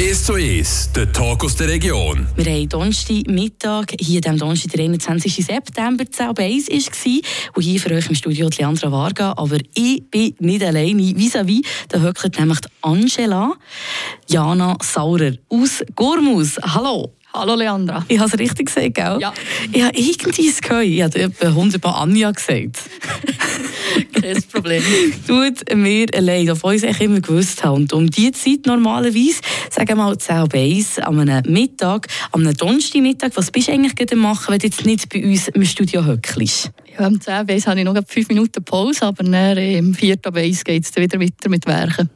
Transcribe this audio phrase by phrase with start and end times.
[0.00, 2.26] 1 zu 1, der Talk aus der Region.
[2.34, 5.44] Wir haben Donnerstag Mittag, hier am Donnerstag, der 21.
[5.44, 10.34] September, 10 war und hier für euch im Studio die Leandra Varga, aber ich bin
[10.38, 13.52] nicht alleine, vis-à-vis, da hockt nämlich Angela
[14.26, 16.56] Jana Saurer aus Gurmus.
[16.62, 17.12] Hallo!
[17.32, 18.04] Hallo Leandra.
[18.08, 19.18] Ich habe es richtig gesagt, gell?
[19.20, 19.32] Ja.
[19.72, 20.84] Ich habe irgendwie gehört.
[20.84, 22.80] Ich habe etwa hundertmal Anja gesagt.
[24.12, 24.82] Kein Problem.
[25.28, 27.76] Tut mir leid, obwohl ich es immer gewusst habe.
[27.76, 29.40] Und um diese Zeit normalerweise,
[29.70, 33.94] sagen wir mal 10 Beis, an einem Mittag, an einem Donnerstagmittag, was bist du eigentlich
[33.94, 36.72] gerade machen, wenn du jetzt nicht bei uns im Studio höckelst?
[36.98, 40.16] Ja, am 10 Beis habe ich noch 5 Minuten Pause, aber dann, im 4.
[40.16, 42.10] Beis geht es wieder weiter mit Werken.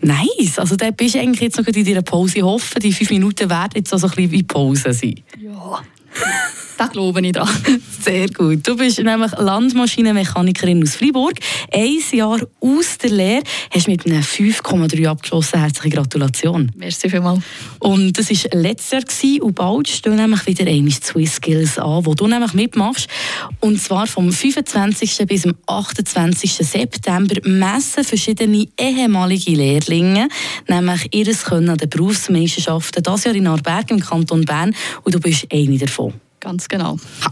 [0.00, 2.38] Nice, also da bist du eigentlich jetzt noch in deiner Pause.
[2.38, 5.20] Ich hoffe, die 5 Minuten werden jetzt auch so ein bisschen wie Pause sein.
[5.40, 5.82] Ja.
[6.76, 7.48] Da glaube ich dran.
[8.00, 8.66] Sehr gut.
[8.66, 11.34] Du bist nämlich Landmaschinenmechanikerin aus Freiburg.
[11.72, 13.42] Ein Jahr aus der Lehre.
[13.70, 15.60] Hast mit einem 5,3 abgeschlossen.
[15.60, 16.70] Herzliche Gratulation.
[16.76, 17.42] Merci vielmals.
[17.78, 22.04] Und das war letztes Jahr gewesen, und bald stehen nämlich wieder einmal Swiss Skills an,
[22.04, 23.08] wo du nämlich mitmachst.
[23.60, 25.26] Und zwar vom 25.
[25.26, 26.52] bis zum 28.
[26.52, 30.28] September messen verschiedene ehemalige Lehrlinge
[30.68, 33.02] nämlich ihres Können an den Berufsmeisterschaften.
[33.02, 36.25] Das Jahr in Arberg im Kanton Bern und du bist eine davon.
[36.46, 36.96] Ganz genau.
[37.24, 37.30] Ha.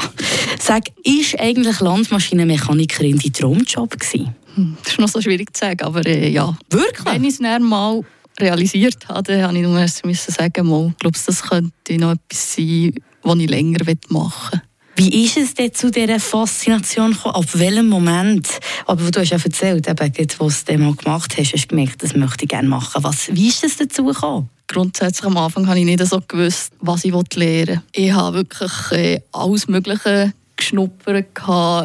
[0.59, 4.35] Sag, ist eigentlich Landmaschinenmechanikerin dein Traumjob gewesen?
[4.57, 6.59] Hm, das ist noch so schwierig zu sagen, aber äh, ja.
[6.69, 7.05] Wirklich?
[7.05, 8.01] Wenn ich es dann mal
[8.41, 12.93] realisiert habe, habe ich nur erst müssen sagen, mal, glaube, das könnte noch etwas sein,
[13.23, 14.61] was ich länger machen will.
[14.97, 17.35] Wie ist es denn zu dieser Faszination gekommen?
[17.35, 18.49] Ab welchem Moment?
[18.87, 22.15] Aber du hast ja erzählt, eben, was du mal gemacht hast, hast du gemerkt, das
[22.15, 23.03] möchte ich gerne machen.
[23.03, 24.49] Was, wie ist es dazu gekommen?
[24.69, 27.83] Grundsätzlich am Anfang habe ich nicht so gewusst, was ich lernen will.
[27.93, 31.27] Ich habe wirklich äh, alles Mögliche geschnuppert.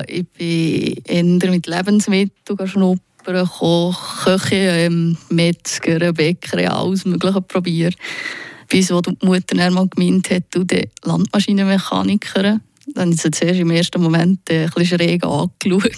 [0.07, 7.95] Ich bin eher mit Lebensmitteln schnuppern, Koch, Köche, ähm, Metzger, Bäcker, alles Mögliche probiert.
[8.67, 12.61] Bis wo die Mutter dann mal gemeint hat, du, die Landmaschinenmechaniker.
[12.93, 15.91] Dann habe ich zuerst im ersten Moment äh, ein bisschen schräg angeschaut.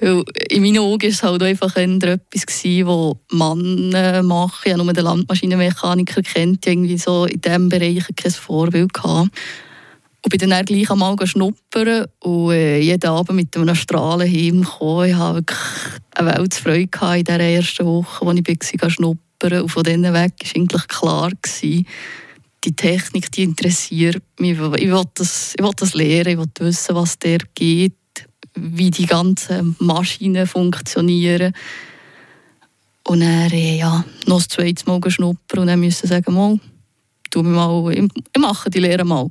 [0.00, 4.72] In meinen Augen war es halt einfach etwas, was Männer machen.
[4.72, 9.30] Habe nur den Landmaschinenmechaniker kennt, irgendwie so in diesem Bereich kein Vorbild gehabt.
[10.24, 15.08] Und bin dann gleich einmal schnuppern und äh, jeden Abend mit einem Strahlen heimgekommen.
[15.08, 15.58] Ich hatte wirklich
[16.14, 18.38] eine Weltfreude in dieser ersten Woche, als
[18.72, 21.86] ich war, schnuppern Und von dann weg war eigentlich klar, gewesen,
[22.64, 24.52] die Technik die interessiert mich.
[24.52, 27.94] Ich will das, ich will das lernen, ich will wissen, was der geht
[28.54, 31.54] wie die ganzen Maschinen funktionieren.
[33.04, 36.60] Und dann äh, ja, noch das zweite Mal schnuppern und dann müssen sagen, mal,
[37.30, 38.08] tu mal, ich,
[38.38, 39.30] mache die Lehre mal.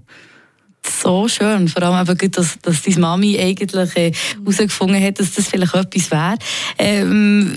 [0.84, 5.48] So schön, vor allem eben, dass, dass deine Mami eigentlich äh, herausgefunden hat, dass das
[5.48, 6.38] vielleicht etwas wäre.
[6.80, 7.56] Ähm,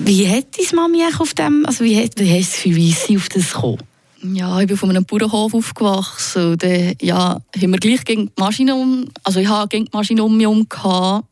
[0.00, 3.28] wie hat deine Mami auf dem, also wie, hat, wie hast du wie sie auf
[3.28, 3.78] das gekommen?
[4.22, 6.52] Ja, ich bin von einem Bauernhof aufgewachsen.
[6.52, 9.96] Und dann, ja, haben wir gleich gegen die Maschine um, also ich habe gegen die
[9.96, 11.26] Maschine um mich gehabt.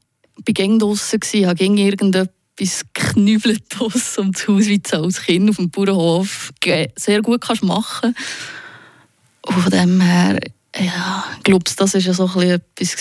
[0.47, 5.57] Ich war draußen, habe gegen irgendetwas geknübelt aus um das Haus, wie als Kind auf
[5.57, 6.53] dem Bauernhof
[6.97, 8.15] sehr gut kannst machen
[9.43, 10.39] Und von dem her,
[10.79, 12.97] ja, ich glaube, das war so ein etwas,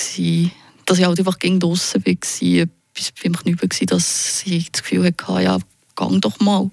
[0.85, 5.06] dass ich halt einfach gegen draußen war, etwas beim Knübeln war, dass ich das Gefühl
[5.06, 5.59] hatte, ja,
[5.96, 6.72] gang doch mal.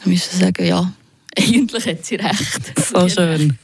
[0.00, 0.92] Dann müssen ich sagen, ja,
[1.38, 2.72] eigentlich hat sie recht.
[2.88, 3.58] So schön.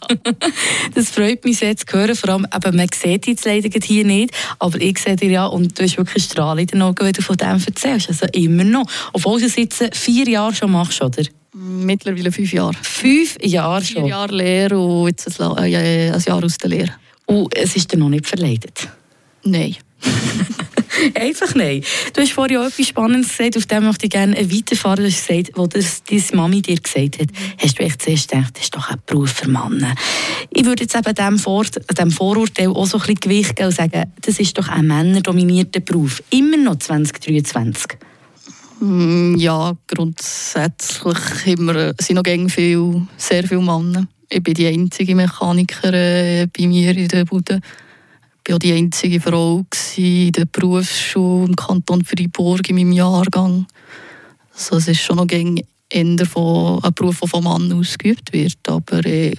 [0.95, 2.15] das freut mich sehr zu hören.
[2.15, 5.79] Vor allem, eben, man sieht jetzt leider hier nicht, aber ich sehe dir ja und
[5.79, 8.09] du hast wirklich Strahl in den Augen, wenn du von dem erzählst.
[8.09, 8.84] Also immer noch.
[9.15, 11.23] Obwohl du es jetzt vier Jahre schon machst, oder?
[11.55, 12.75] Mittlerweile fünf Jahre.
[12.83, 14.03] Fünf Jahre schon?
[14.03, 16.93] Vier Jahre Lehre und jetzt ein, äh, ein Jahr aus der Lehre.
[17.27, 18.89] Und es ist dir noch nicht verleidet?
[19.45, 19.77] Nein.
[21.15, 21.82] Einfach nein.
[22.12, 25.05] Du hast vorhin auch etwas Spannendes gesagt, auf dem möchte ich gerne weiterfahren.
[25.05, 27.28] Du hast gesagt, wo das deine Mami dir gesagt hat,
[27.59, 29.94] hast du echt zuerst gedacht, das ist doch ein Beruf für Männer.
[30.50, 33.75] Ich würde jetzt eben dem, Vor dem Vorurteil auch so ein bisschen Gewicht geben und
[33.75, 36.22] sagen, das ist doch ein männerdominierter Beruf.
[36.31, 37.99] Immer noch 2023.
[38.81, 41.19] Mm, ja, grundsätzlich
[41.56, 44.07] wir, sind noch viel, sehr viele Männer.
[44.28, 47.60] Ich bin die einzige Mechanikerin äh, bei mir in der Bude
[48.49, 49.65] war die einzige Frau
[49.97, 53.67] in der Berufsschule im Kanton Freiburg in meinem Jahrgang.
[54.55, 58.59] Also es ist schon noch ein von ein Beruf, der vom Mann ausgeübt wird.
[58.69, 59.39] Aber ich,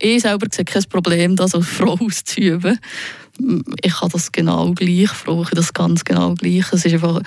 [0.00, 2.78] ich selber sehe kein Problem, das als Frau auszuüben.
[3.82, 6.72] Ich kann das genau gleich, brauche das ganz genau gleich.
[6.72, 7.20] Es ist einfach,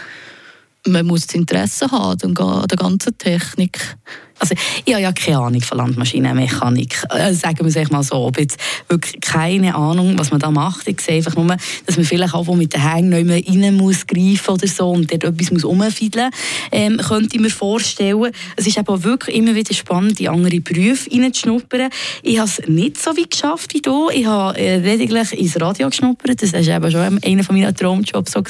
[0.86, 3.98] man muss das Interesse haben an der ganzen Technik.
[4.40, 4.56] Also
[4.86, 7.04] ich habe ja keine Ahnung von Landmaschinenmechanik.
[7.10, 8.28] Also sagen wir es mal so.
[8.28, 10.88] Habe jetzt wirklich keine Ahnung, was man da macht.
[10.88, 14.06] Ich sehe einfach nur, dass man vielleicht auch mit den Hängen nicht mehr rein muss
[14.06, 16.30] greifen oder so und dort etwas muss umfiedeln
[16.72, 18.32] ähm, könnte ich mir vorstellen.
[18.56, 21.90] Es ist aber wirklich immer wieder spannend, in andere Berufe reinzuschnuppern.
[22.24, 24.10] Ich habe es nicht so weit geschafft wie du.
[24.10, 26.42] Ich habe äh, lediglich ins Radio geschnuppert.
[26.42, 28.44] Das war eben schon einer meiner Traumjobs so.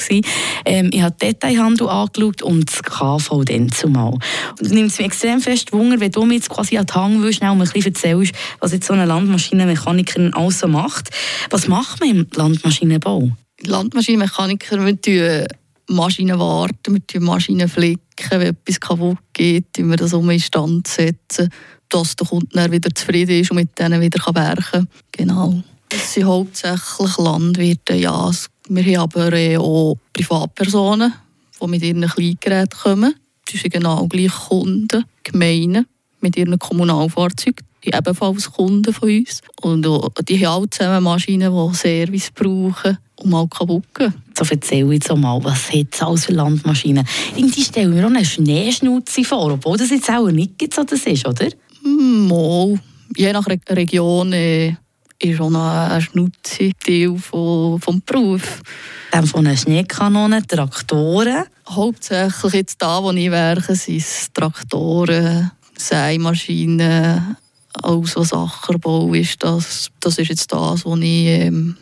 [0.64, 4.18] Ähm, ich habe Detailhandel angeschaut und das KV dann zumal.
[4.60, 7.40] Nimmt es mich extrem fest Wunder, wenn du mir jetzt quasi an den Hang willst,
[7.42, 11.10] und ein bisschen erzählst, was jetzt so eine Landmaschinenmechaniker alles so macht.
[11.50, 13.30] Was macht man im Landmaschinenbau?
[13.62, 15.46] Landmaschinenmechaniker, wir tun
[15.88, 20.86] Maschinen warten, wir tun Maschinen flicken, wenn etwas kaputt geht, wir das um in Stand
[20.86, 21.48] setzen,
[21.88, 24.88] dass der Kunde dann wieder zufrieden ist und mit denen wieder werken kann.
[25.12, 25.62] Genau.
[25.88, 28.30] Das sind hauptsächlich Landwirte, ja.
[28.68, 31.14] Wir haben aber auch Privatpersonen,
[31.60, 33.14] die mit ihren Kleingeräten kommen.
[33.56, 35.86] Sind genau gleich Kunden, Gemeinden
[36.20, 39.40] mit ihren Kommunalfahrzeugen, die ebenfalls Kunden von uns.
[39.62, 39.86] Und
[40.28, 44.14] die haben alle zusammen Maschinen, die Service brauchen und mal kaputt gehen.
[44.36, 47.06] So erzähl jetzt mal, was hat es alles für Landmaschinen?
[47.36, 51.26] Irgendwie stellen wir auch eine Schneeschnutze vor, obwohl das jetzt auch nicht so das ist,
[51.26, 51.48] oder?
[51.82, 52.78] Mal.
[53.16, 54.74] Je nach Re Region äh,
[55.20, 58.62] ist auch noch ein Schnutze Teil vom Beruf.
[59.10, 61.44] Dann von einer Schneekanone, Traktoren?
[61.68, 67.36] Hauptsächlich jetzt da, wo ich werke, sind es Traktoren, Sämaschinen,
[67.82, 69.42] alles was Ackerbau ist.
[69.42, 71.76] Das, das ist jetzt das, was ich ähm,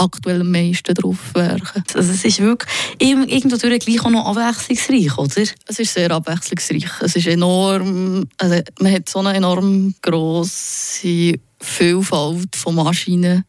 [0.00, 1.82] aktuell am meisten drauf werke.
[1.94, 5.42] Also es ist wirklich irgendwo gleich auch noch abwechslungsreich, oder?
[5.66, 6.90] Es ist sehr abwechslungsreich.
[7.00, 13.44] Es ist enorm, also man hat so eine enorm grosse Vielfalt von Maschinen.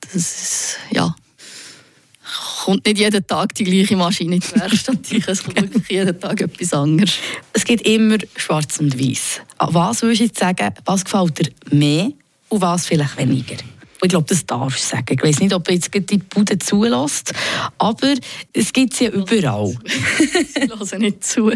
[0.00, 1.14] Das ist, ja,
[2.64, 4.98] kommt nicht jeden Tag die gleiche Maschine in die Werkstatt.
[5.28, 7.14] es kommt wirklich jeden Tag etwas anderes.
[7.52, 9.40] Es geht immer schwarz und weiß.
[9.58, 12.10] Was würdest du jetzt sagen, was gefällt dir mehr
[12.48, 13.56] und was vielleicht weniger?
[14.02, 15.06] Ich glaube, das darfst du sagen.
[15.10, 17.32] Ich weiß nicht, ob jetzt die Bude zulässt,
[17.78, 18.14] aber
[18.52, 19.74] es gibt es ja überall.
[20.18, 21.50] ich höre nicht zu.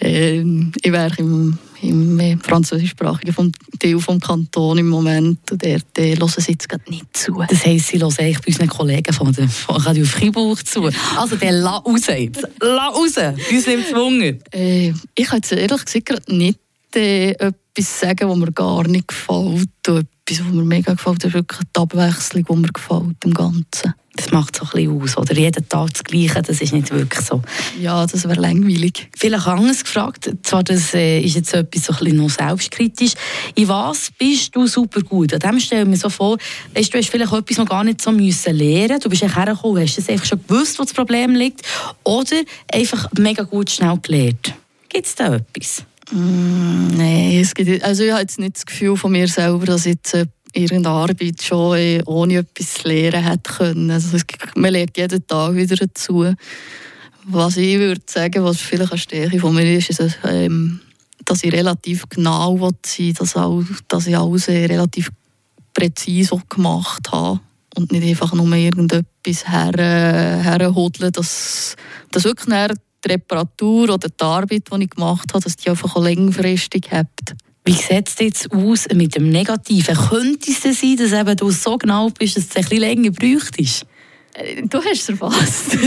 [0.00, 6.28] Ähm, ich wäre im, im französischsprachigen Teil des Kantons im Moment und der, der hören
[6.28, 7.42] sie jetzt gerade nicht zu.
[7.48, 10.90] Das heisst, sie hören eigentlich bei unseren Kollegen von, der, von Radio Fribourg zu.
[11.16, 12.46] Also der «La raus jetzt!
[12.60, 13.14] La raus!
[13.50, 16.58] Uns nimmt es äh, Ich kann jetzt ehrlich gesagt nicht
[16.94, 21.60] äh, etwas sagen, was mir gar nicht gefällt etwas, was mir mega gefällt, ist wirklich
[21.74, 23.94] die Abwechslung, die mir gefällt im Ganzen.
[24.16, 25.34] Das macht so ein bisschen aus, oder?
[25.34, 27.42] Jeden Tag das Gleiche, das ist nicht wirklich so.
[27.80, 29.08] Ja, das wäre langweilig.
[29.16, 33.14] Vielleicht anders gefragt, zwar das äh, ist jetzt etwas so ein bisschen noch selbstkritisch,
[33.56, 35.34] in was bist du super gut?
[35.34, 36.38] An dem stelle ich mir so vor,
[36.74, 39.98] weißt, du hast vielleicht etwas noch gar nicht so müssen lernen du bist hergekommen, hast
[39.98, 41.62] es einfach schon gewusst, wo das Problem liegt,
[42.04, 42.36] oder
[42.72, 44.54] einfach mega gut schnell gelernt.
[44.88, 45.84] Gibt es da etwas?
[46.10, 49.86] Mm, Nein, es gibt, also ich habe jetzt nicht das Gefühl von mir selber, dass
[49.86, 53.90] ich jetzt äh, irgendeine Arbeit schon äh, ohne etwas lernen hätte können.
[53.90, 54.24] Also es,
[54.54, 56.26] man lernt jeden Tag wieder dazu.
[57.26, 60.80] Was ich würde sagen, was vielleicht eine Stärke von mir ist, ist, ähm,
[61.24, 63.34] dass ich relativ genau sein dass,
[63.88, 65.10] dass ich alles äh, relativ
[65.72, 67.40] präzise gemacht habe
[67.76, 69.72] und nicht einfach nur irgendetwas her,
[70.42, 71.76] herhodeln, dass,
[72.10, 72.54] dass wirklich
[73.04, 77.34] die Reparatur oder die Arbeit, die ich gemacht habe, dass die einfach auch längerfristig habt.
[77.64, 79.96] Wie sieht es jetzt aus mit dem Negativen?
[79.96, 83.10] Könnte es denn sein, dass eben du so genau bist, dass es ein bisschen länger
[83.10, 83.86] bräuchtest?
[84.34, 85.78] Äh, du hast es erfasst.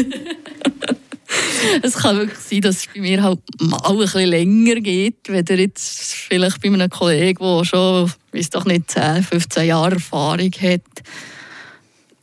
[1.84, 5.46] es kann wirklich sein, dass es bei mir halt mal ein bisschen länger geht, wenn
[5.46, 10.82] jetzt vielleicht bei einem Kollegen, der schon, weiß doch nicht, 10, 15 Jahre Erfahrung hat.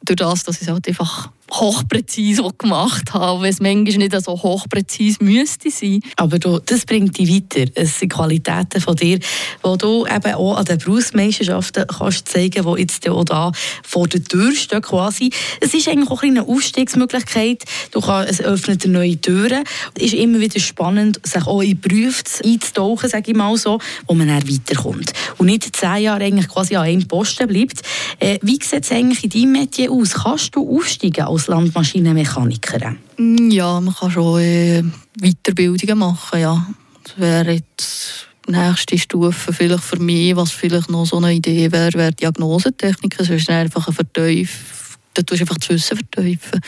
[0.04, 4.32] Durch das, dass ich es halt einfach hochpräzise gemacht habe, weil es manchmal nicht so
[4.32, 6.00] hochpräzise müsste sein.
[6.16, 7.70] Aber du, das bringt dich weiter.
[7.74, 12.80] Es sind Qualitäten von dir, die du eben auch an den Berufsmeisterschaften kannst zeigen die
[12.80, 15.30] jetzt auch da vor der Tür stehen quasi.
[15.60, 17.64] Es ist eigentlich auch eine Aufstiegsmöglichkeit.
[17.90, 19.64] Du kannst, es öffnet neue Türen.
[19.94, 24.14] Es ist immer wieder spannend, sich auch in Berufe einzutauchen, sage ich mal so, wo
[24.14, 25.12] man dann weiterkommt.
[25.38, 27.82] Und nicht zehn Jahre eigentlich quasi an einem Posten bleibt.
[28.18, 30.14] Äh, wie sieht es eigentlich in deinem Metier aus?
[30.14, 32.96] Kannst du aufsteigen als Landmaschinenmechaniker?
[33.18, 34.82] Ja, man kann schon äh,
[35.18, 36.66] Weiterbildungen machen, ja.
[37.02, 41.70] Das wäre jetzt die nächste Stufe vielleicht für mich, was vielleicht noch so eine Idee
[41.70, 43.16] wäre, wäre Diagnosetechnik.
[43.16, 46.62] Das ist einfach ein Verteuf, da tust du einfach das Wissen verteufeln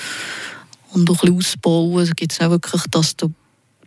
[0.93, 2.03] und auch ein bisschen ausbauen.
[2.03, 3.33] Es gibt auch wirklich, dass du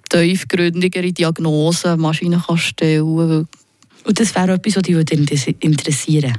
[0.10, 6.38] tiefgründigere Diagnosen Maschinen kannst stellen Und das wäre etwas, was dich interessieren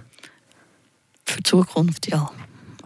[1.24, 2.30] Für die Zukunft, ja.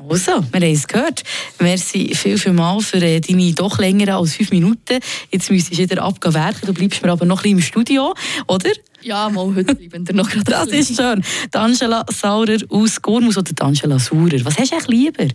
[0.09, 1.23] Also, wir haben es gehört.
[1.61, 4.99] Merci viel, viel mal für äh, deine doch längeren als fünf Minuten.
[5.31, 6.67] Jetzt müsstest du wieder abgehen werken.
[6.67, 8.15] Du bleibst mir aber noch ein bisschen im Studio,
[8.47, 8.71] oder?
[9.01, 11.23] Ja, mal heute bleiben wir noch gerade Das ist schön.
[11.53, 14.45] Die Angela Saurer aus Gormus oder die Angela Saurer.
[14.45, 15.29] Was hast du eigentlich lieber?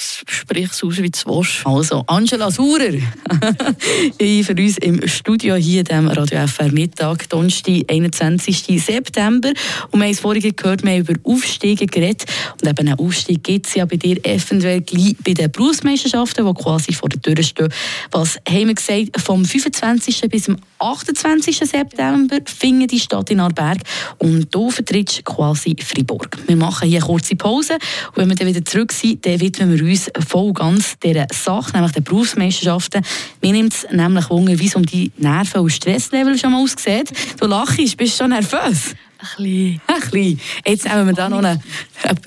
[0.00, 1.66] Sprich es aus, wie du willst.
[1.66, 2.92] Also, Angela Saurer,
[4.18, 8.82] für uns im Studio hier dem Radio FR Mittag, Donnerstag, 21.
[8.82, 9.52] September.
[9.90, 12.24] Und wir haben es vorhin gehört, wir haben über Aufstiege geredet.
[12.60, 16.54] Und eben einen Aufstieg gibt es ja bei dir eventuell gleich bei den Berufsmeisterschaften, die
[16.54, 17.72] quasi vor der Tür stehen.
[18.10, 19.20] Was haben wir gesagt?
[19.20, 20.20] Vom 25.
[20.30, 21.56] bis zum 28.
[21.58, 23.78] September findet die Stadt in Arberg
[24.18, 26.28] und du vertrittst quasi Fribourg.
[26.46, 29.76] Wir machen hier eine kurze Pause und wenn wir dann wieder zurück sind, dann widmen
[29.76, 33.02] wir uns voll ganz dieser Sache, nämlich den Berufsmeisterschaften.
[33.42, 37.12] Mir nimmt es nämlich Wunder, wie es um die Nerven- und Stresslevel schon mal aussieht.
[37.38, 38.94] Du lachst, bist schon nervös?
[39.18, 39.80] Ein bisschen.
[39.86, 40.40] Ein bisschen.
[40.64, 41.60] Jetzt nehmen wir da noch einen,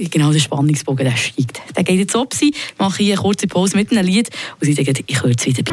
[0.09, 1.61] genau, der Spannungsbogen, der steigt.
[1.75, 4.29] Der geht jetzt ab, sie mache hier eine kurze Pause mit einem Lied
[4.59, 5.63] und sie denken, ich höre jetzt wieder.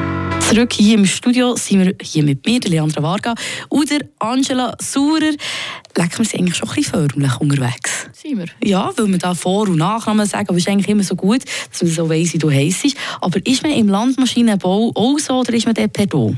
[0.48, 3.34] Zurück hier im Studio sind wir hier mit mir, der Leandra Varga
[3.68, 5.32] und der Angela Saurer.
[5.96, 8.06] Lecken wir sind eigentlich schon ein bisschen förmlich unterwegs.
[8.12, 8.46] Sind wir?
[8.62, 11.42] Ja, weil wir da Vor- und Nachnamen sagen, aber es ist eigentlich immer so gut,
[11.70, 12.96] dass man so weiss, wie du heisst.
[13.20, 16.36] Aber ist man im Landmaschinenbau auch so oder ist man dort per Du?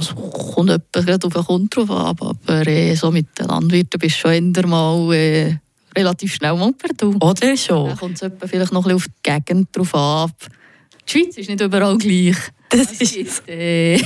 [0.00, 0.14] Es
[0.54, 4.20] kommt etwas auf den Grund drauf an, aber äh, so mit den Landwirten bist du
[4.20, 5.58] schon eher mal äh,
[5.94, 7.16] relativ schnell mal per Du.
[7.20, 7.88] Oder schon?
[7.88, 10.32] Dann kommt es vielleicht noch ein bisschen auf die Gegend drauf an.
[11.06, 12.36] Die Schweiz ist nicht überall gleich.
[12.68, 14.00] Das Es ist gibt äh,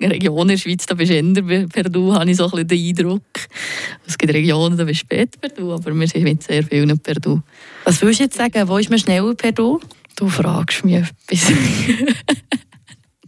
[0.00, 2.68] Regionen in der Schweiz, da bist du eher per Du, habe ich so ein bisschen
[2.68, 3.22] den Eindruck.
[4.06, 6.98] Es gibt Regionen, da bist du später per Du, aber wir sind mit sehr vielen
[6.98, 7.42] per Du.
[7.84, 8.66] Was willst du jetzt sagen?
[8.68, 9.80] Wo ist man schneller per Du?
[10.14, 11.52] Du fragst mich etwas.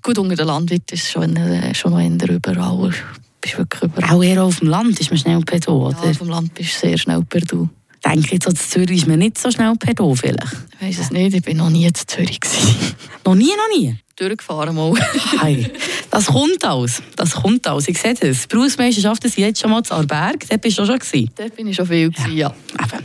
[0.09, 2.95] Gut, unter den Landwirten ist schon, äh, schon noch eher überall.
[3.43, 4.11] Bist wirklich überall.
[4.11, 6.03] Auch eher auf dem Land ist man schnell per Du, oder?
[6.03, 7.69] Ja, vom Land bist du sehr schnell per Du.
[8.03, 10.57] Denke jetzt, in Zürich ist man nicht so schnell per Du vielleicht.
[10.81, 12.41] Ich weiss es nicht, ich bin noch nie in Zürich.
[13.27, 13.95] Noch nie, noch nie?
[14.17, 14.95] Durchgefahren mal.
[15.43, 15.71] Hey,
[16.11, 17.03] das kommt aus.
[17.15, 17.87] Das kommt aus.
[17.87, 18.49] Ich sehe das.
[18.49, 20.49] Die Berufsmeisterschaften sind jetzt schon mal zu Arberg.
[20.49, 21.31] Dort bist du auch schon gewesen.
[21.37, 22.55] Dort bin ich schon viel gewesen, ja.
[22.73, 23.05] Eben.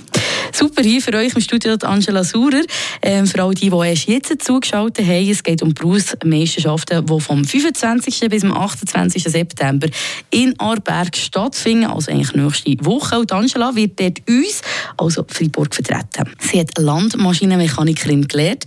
[0.56, 2.62] Super hier für euch im Studio Angela Saurer.
[3.02, 7.44] Ähm, für all die, die erst jetzt zugeschaltet haben, es geht um Berufsmeisterschaften, die vom
[7.44, 8.30] 25.
[8.30, 9.24] bis zum 28.
[9.24, 9.88] September
[10.30, 13.18] in Arberg stattfinden, also eigentlich nächste Woche.
[13.18, 14.62] Und Angela wird dort uns,
[14.96, 16.32] also Freiburg, vertreten.
[16.40, 18.66] Sie hat Landmaschinenmechanikerin gelernt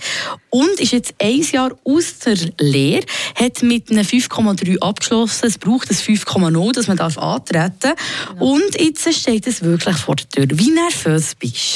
[0.50, 5.47] und ist jetzt ein Jahr aus der Lehre, hat mit einem 5,3 abgeschlossen.
[5.47, 7.95] Es braucht ein 5,0, dass man antreten darf.
[8.40, 10.59] Und jetzt steht es wirklich vor der Tür.
[10.59, 11.75] Wie nervös bist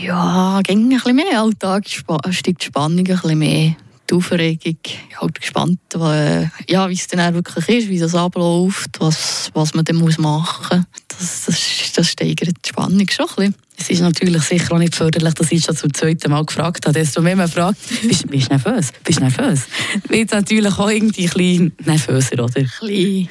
[0.00, 1.40] Ja, ging ein bisschen mehr.
[1.42, 1.84] Alltag
[2.30, 3.76] steigt die Spannung ein bisschen mehr.
[4.10, 4.58] Die Aufregung.
[4.84, 9.50] Ich bin halt gespannt, wa- ja, wie es dann wirklich ist, wie das abläuft, was,
[9.54, 10.86] was man dann muss machen muss.
[11.18, 13.54] Das, das, das steigert die Spannung schon ein bisschen.
[13.78, 16.98] Es ist natürlich sicher auch nicht förderlich, dass ich schon zum zweiten Mal gefragt habe.
[16.98, 18.88] Desto mehr man fragt, bist, bist du nervös?
[19.04, 19.60] Bist du nervös?
[20.08, 22.56] Wird natürlich auch irgendwie ein bisschen nervöser, oder?
[22.56, 23.28] Ein bisschen.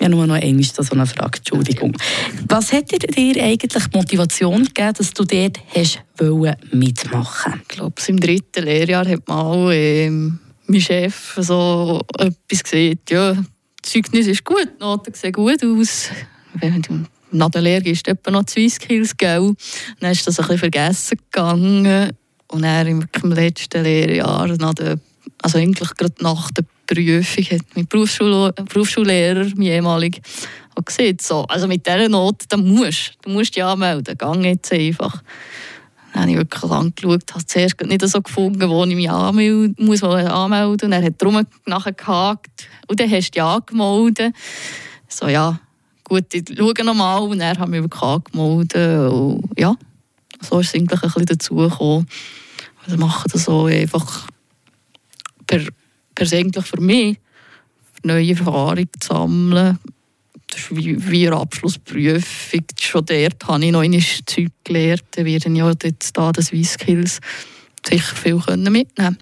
[0.00, 1.96] Ja, nur noch einmal so eine Frage, Entschuldigung.
[2.48, 7.94] Was hat dir, eigentlich die Motivation gegeben, dass du dort hast wollen mitmachen Ich glaube,
[8.06, 14.44] im dritten Lehrjahr hat mal ähm, mein Chef so etwas gesagt, ja, das Zeugnis ist
[14.44, 16.10] gut, die Noten sehen gut aus.
[17.32, 19.54] Nach der Lehre du etwa noch zwei Skills, gell?
[20.00, 22.10] Dann ist das ein bisschen vergessen gegangen.
[22.48, 24.98] Und im, im letzten Lehrjahr, nach der,
[25.42, 30.20] also eigentlich gerade nach der Prüfung, hat mein Berufsschul Berufsschullehrer, mein ehemaliger,
[30.74, 34.72] auch gesagt, so, also mit dieser Note, dann musst du musst dich anmelden, gang jetzt
[34.72, 35.22] einfach.
[36.12, 39.76] Dann habe ich wirklich lang geschaut, habe zuerst nicht so gefunden, wo ich mich anmelden
[39.78, 42.68] muss, anmelden Und er hat darum nachher gehakt.
[42.88, 44.34] Und dann hast du dich angemeldet.
[45.08, 45.60] So, ja,
[46.02, 47.22] gut, ich schaue nochmal.
[47.22, 49.12] Und habe ich mich wirklich angemeldet.
[49.12, 49.76] Und ja,
[50.40, 52.08] so ist es eigentlich ein bisschen dazugekommen.
[52.84, 54.26] Also machen das so einfach
[55.50, 55.62] per,
[56.14, 57.18] persönlich für mich,
[58.04, 59.78] neue Erfahrungen zu sammeln.
[60.48, 62.64] Das ist wie, wie eine Abschlussprüfung.
[62.80, 65.04] Schon dort habe ich noch einmal Zeug gelernt.
[65.12, 67.20] Da werden ja jetzt da den Swiss Skills
[67.86, 69.18] sicher viel können mitnehmen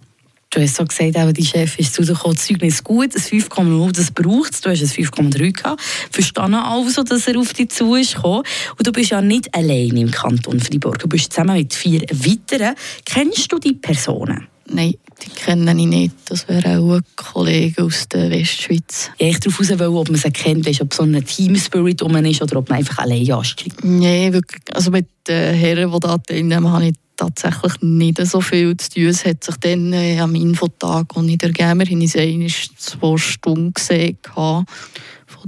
[0.50, 3.20] Du hast so gesagt, auch dein Chef ist zu dir gekommen, das Zeugnis gut, ein
[3.20, 4.62] 5,0, das braucht es.
[4.62, 5.82] Du hast ein 5,3 gehabt.
[6.10, 8.44] Verstanden also, dass er auf dich zu ist gekommen.
[8.78, 11.00] Und du bist ja nicht allein im Kanton Freiburg.
[11.00, 12.74] Du bist zusammen mit vier weiteren.
[13.04, 14.48] Kennst du die Personen?
[14.70, 16.14] Nein, die kenne ich nicht.
[16.26, 19.10] Das wäre auch ein Kollege aus der Westschweiz.
[19.18, 22.16] Ich wollte darauf raus, wollen, ob man sie kennt, weißt, ob so ein Team-Spirit um
[22.16, 23.84] ist oder ob man einfach allein ansteigt.
[23.84, 24.62] Nein, wirklich.
[24.72, 29.06] Also mit den Herren, die da teilnehmen, habe ich tatsächlich nicht so viel zu tun.
[29.06, 33.74] Es hat sich dann äh, am Infotag, und ich ergeben habe ich einmal zwei Stunden
[33.74, 34.18] gesehen.
[34.24, 34.66] Von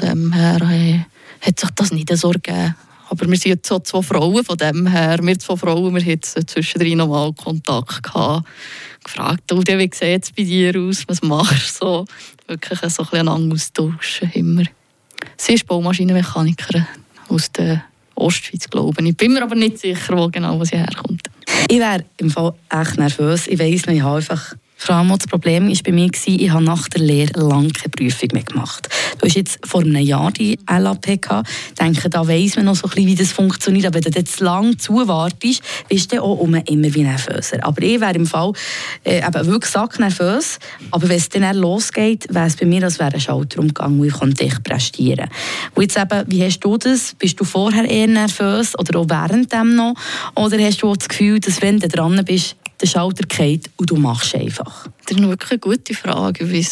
[0.01, 1.01] dem her äh,
[1.41, 2.75] hat sich das nicht so ergeben.
[3.11, 5.19] Aber wir sind jetzt so zwei Frauen von dem her.
[5.21, 8.47] Wir zwei Frauen, wir hatten zwischendrin noch mal Kontakt gehabt.
[9.03, 11.03] Gefragt, du, wie sieht es bei dir aus?
[11.09, 12.05] Was machst du so?
[12.47, 14.63] Wirklich so ein bisschen austauschen immer.
[15.37, 16.87] Sie ist Baumaschinenmechanikerin
[17.29, 17.83] aus der
[18.15, 19.09] Ostschweiz, glaube ich.
[19.09, 21.29] Ich bin mir aber nicht sicher, wo genau wo sie herkommt.
[21.69, 23.49] Ich wäre im Fall echt nervös.
[23.49, 26.65] Ich weiss nicht, ich habe einfach vor allem das Problem war bei mir, ich habe
[26.65, 28.89] nach der Lehre lange keine Prüfung mehr gemacht.
[29.19, 31.51] Du hast jetzt vor einem Jahr die LAP gehabt.
[31.69, 33.85] Ich denke, da weiss man noch so ein bisschen, wie das funktioniert.
[33.85, 37.63] Aber wenn du jetzt lange zuwartest, bist du auch immer wie nervöser.
[37.63, 38.55] Aber ich wäre im Fall
[39.05, 40.59] äh, eben wirklich nervös.
[40.91, 44.07] Aber wenn es dann losgeht, wäre es bei mir, als wäre ein Schalter umgegangen und
[44.07, 45.29] ich dich prestieren.
[45.75, 47.15] Und jetzt eben, wie hast du das?
[47.19, 49.93] Bist du vorher eher nervös oder auch während dem noch?
[50.37, 53.91] Oder hast du auch das Gefühl, dass wenn du dran bist, der Schalter geht und
[53.91, 54.89] du machst einfach?
[55.07, 56.45] Das ist wirklich eine gute Frage.
[56.45, 56.69] Ich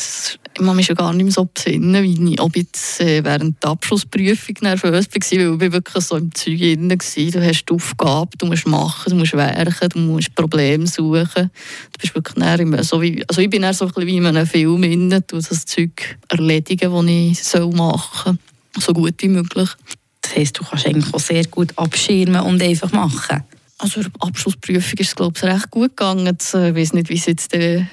[0.55, 3.63] kann mich schon gar nicht mehr so besinnen, wie ich, ob ich jetzt äh, während
[3.63, 6.97] der Abschlussprüfung nervös war, weil ich wirklich so im Zeug drin war.
[6.97, 11.51] Du hast die Aufgabe, du musst machen, du musst werken, du musst Probleme suchen.
[11.93, 14.27] Du bist wirklich näher, so wie, also ich bin eher so ein bisschen wie in
[14.27, 18.39] einem Film drin, du das Zeug erledigen, das ich soll machen
[18.75, 19.69] soll, so gut wie möglich.
[20.23, 23.45] Das heisst, du kannst eigentlich auch sehr gut abschirmen und einfach machen.
[23.79, 26.27] Also die Abschlussprüfung ist glaube ich recht gut gegangen.
[26.27, 27.85] Jetzt, äh, ich weiß nicht, wie es jetzt äh,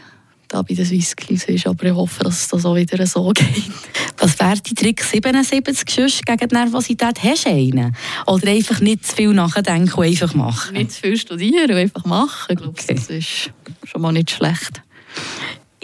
[0.48, 3.72] da bei den Swissskills ist, aber ich hoffe, dass es das auch wieder so geht.
[4.18, 7.22] Was wäre die Trick 77 Schuss gegen die Nervosität?
[7.24, 7.96] Hast du einen?
[8.25, 10.74] Oder einfach nicht zu viel nachdenken und einfach machen?
[10.74, 12.48] Nicht zu viel studieren und einfach machen.
[12.50, 12.96] Ich glaube, okay.
[12.96, 13.51] das ist
[13.84, 14.82] schon mal nicht schlecht.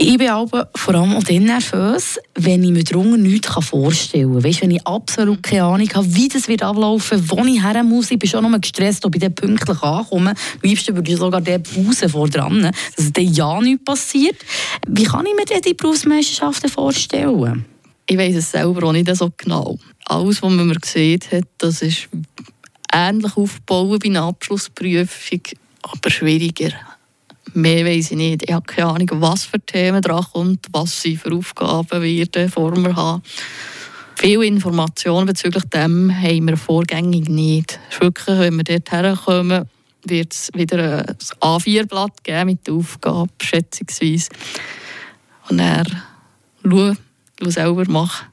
[0.04, 4.44] Ich bin aber vor allem auch dann nervös, wenn ich mir darunter nichts vorstellen kann.
[4.44, 8.10] Weißt, wenn ich absolut keine Ahnung habe, wie das wird ablaufen, wo ich her muss.
[8.10, 10.32] Ich bin schon noch gestresst, ob ich dann pünktlich ankomme.
[10.32, 14.38] Am liebsten würde ich sogar dort Pause vor dran, dass dann ja nichts passiert.
[14.88, 17.66] Wie kann ich mir denn die Berufsmeisterschaften vorstellen?
[18.08, 19.78] Ich weiß es selber auch nicht so genau.
[20.06, 22.10] Alles, was man mir gesehen hat, das ist
[22.92, 25.42] ähnlich aufgebaut wie eine Abschlussprüfung,
[25.84, 26.72] aber schwieriger
[27.54, 28.44] mehr weiß ich nicht.
[28.44, 32.78] Ich habe keine Ahnung, was für Themen dran kommt, was sie für Aufgaben werden vor
[32.78, 33.24] mir haben.
[34.16, 37.80] Viele Informationen bezüglich dem haben wir vorgängig nicht.
[38.00, 39.66] Wirklich, wenn wir dort herkommen,
[40.04, 44.30] wird es wieder ein A4-Blatt geben mit der Aufgabe, schätzungsweise.
[45.50, 45.86] Und er
[46.64, 46.98] schauen,
[47.42, 48.31] selber machen.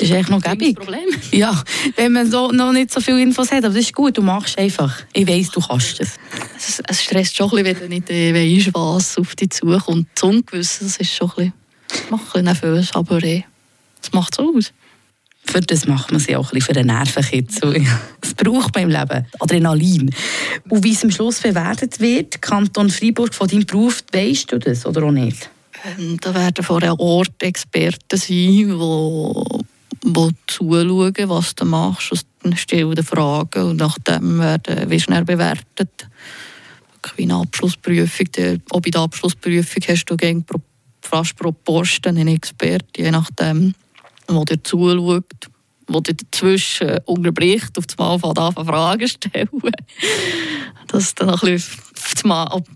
[0.00, 0.76] Das ist echt noch gäbig.
[0.76, 1.08] Problem.
[1.30, 1.62] Ja,
[1.96, 3.64] wenn man so noch nicht so viele Infos hat.
[3.64, 5.02] Aber das ist gut, du machst einfach.
[5.12, 6.14] Ich weiss, du kannst es.
[6.56, 10.08] Es, es stresst schon ein bisschen, wenn du nicht äh, weißt, was auf dich zukommt.
[10.14, 11.52] Das Ungewissen, das ist schon ein
[11.88, 13.42] bisschen, macht ein bisschen nervös, aber äh,
[14.00, 14.72] das macht es aus.
[15.44, 17.84] Für das macht man sich auch ein bisschen für den Nervenkitzel.
[18.22, 19.26] Das braucht man im Leben.
[19.38, 20.14] Adrenalin.
[20.68, 24.86] Und wie es am Schluss bewertet wird, Kanton Freiburg von deinem Beruf, weißt du das
[24.86, 25.50] oder auch nicht?
[25.84, 29.64] Ähm, da werden vor Ort Experten sein, die
[30.46, 36.08] zuschauen, was du machst, und stellen Fragen und nachdem werden, wirst du bewertet.
[37.16, 38.26] Wie eine Abschlussprüfung.
[38.70, 40.44] Auch bei der Abschlussprüfung hast du gegen
[41.02, 43.74] fast pro Posten einen Experten, je nachdem,
[44.28, 45.50] der dir zuschaut,
[45.92, 49.48] der dazwischen unterbricht, auf einmal von an Fragen stellen.
[50.86, 51.78] Das dann ein bisschen,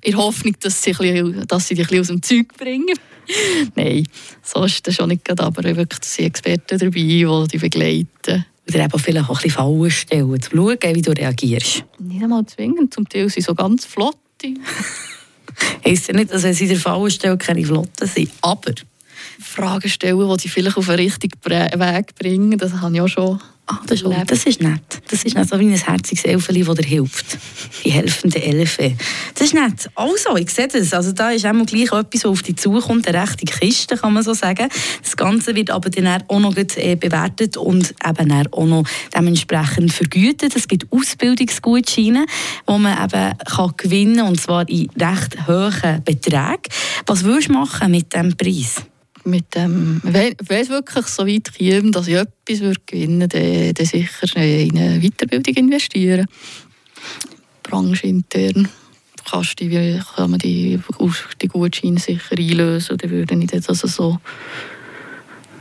[0.03, 2.99] in Hoffnung, dass sie, bisschen, dass sie dich aus dem Zeug bringen.
[3.75, 4.07] Nein,
[4.43, 8.47] so ist das schon nicht gerade, aber wirklich sind Experten dabei, die dich begleiten.
[8.69, 11.85] Oder eben vielleicht auch ein bisschen Fallen stellen, zu schauen, wie du reagierst.
[11.99, 14.17] Nicht einmal zwingend, zum Teil sind sie so ganz flott.
[15.85, 18.73] heisst ja nicht, dass wenn sie der Fallen stellen, keine Flotten sind, aber...
[19.41, 23.41] Fragen stellen, die sie vielleicht auf den richtigen Weg bringen, das habe ich auch schon
[23.67, 25.01] Ah, das, ist, das ist nett.
[25.09, 27.39] Das ist nicht so wie ein herziges Elfeli, das dir hilft.
[27.83, 28.95] Die helfende Elfe.
[29.33, 29.89] Das ist nett.
[29.95, 30.93] Also, ich sehe das.
[30.93, 34.23] Also, da ist auch gleich etwas, was auf dich zukommt, eine rechte Kiste, kann man
[34.23, 34.69] so sagen.
[35.03, 38.85] Das Ganze wird aber dann auch noch äh, bewertet und eben auch noch
[39.17, 40.55] dementsprechend vergütet.
[40.55, 42.27] Es gibt Ausbildungsgutscheine,
[42.69, 46.69] die man eben kann gewinnen kann, und zwar in recht hohen Beträgen.
[47.07, 48.83] Was würdest du machen mit diesem Preis?
[49.25, 53.75] Mit dem, wenn es wirklich so weit käme, dass ich etwas würde gewinnen würde, dann,
[53.75, 56.27] dann sicher in eine Weiterbildung investieren.
[57.63, 58.69] Branchenintern
[59.29, 60.79] kannst die, kann man die,
[61.41, 62.99] die Gutscheine sicher einlösen.
[62.99, 64.19] Dann würde ich das also so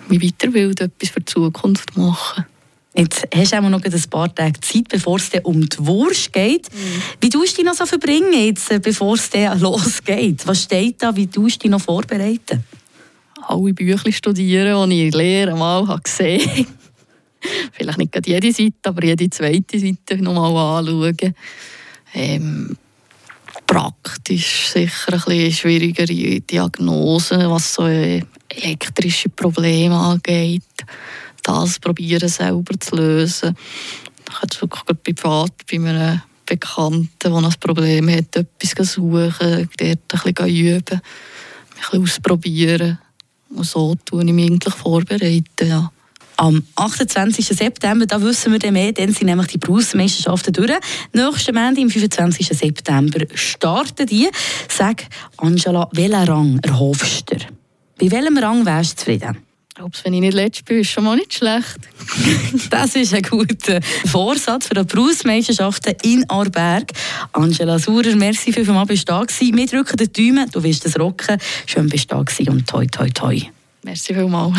[0.10, 2.45] wie weiterbilden, etwas für die Zukunft machen.
[2.95, 6.71] Jetzt hast du auch noch ein paar Tage Zeit, bevor es um die Wurst geht.
[6.71, 7.02] Mhm.
[7.21, 10.45] Wie tust du dich noch so verbringen, jetzt, bevor es losgeht?
[10.45, 11.15] Was steht da?
[11.15, 12.63] Wie tust du dich noch vorbereiten?
[13.48, 16.68] Alle Bücher studieren, die ich in Lehre mal habe gesehen
[17.74, 21.36] Vielleicht nicht gerade jede Seite, aber jede zweite Seite noch mal anschauen.
[22.14, 22.78] Ähm,
[23.66, 30.64] praktisch sicher ein bisschen schwierigere Diagnosen, was so elektrische Probleme angeht.
[31.44, 33.58] Das probieren selber zu lösen.
[34.30, 39.98] Ich kann wirklich privat bei einem Bekannten, der ein Problem hat, etwas suchen, dort ein
[40.08, 41.02] bisschen üben, ein
[41.76, 43.00] bisschen ausprobieren.
[43.56, 45.92] Und so tue ich mich eigentlich vorbereiten, ja.
[46.36, 47.46] Am 28.
[47.46, 50.72] September, da wissen wir dann mehr, dann sind nämlich die Berufsmeisterschaften durch.
[51.13, 52.48] Nächsten Montag, am 25.
[52.48, 54.30] September, starten die.
[54.68, 55.06] Sag,
[55.38, 57.38] Angela, welchen Rang erhoffst du?
[58.00, 59.38] Bei welchem Rang wärst du zufrieden?
[59.82, 61.80] Ob wenn ich nicht letzt bin, ist schon mal nicht schlecht.
[62.70, 66.92] das ist ein guter Vorsatz für die Berufsmeisterschaften in Arberg.
[67.32, 69.58] Angela Saurer, merci für mal bist da gewesen.
[69.58, 71.40] Wir drücken die Daumen, du wirst es rocken.
[71.66, 73.42] Schön bist du da gewesen und toi toi toi.
[73.84, 74.54] Merci vielmals.